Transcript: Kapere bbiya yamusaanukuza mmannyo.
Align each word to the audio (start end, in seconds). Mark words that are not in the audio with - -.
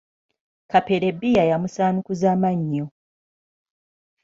Kapere 0.71 1.07
bbiya 1.15 1.43
yamusaanukuza 1.51 2.29
mmannyo. 2.35 2.85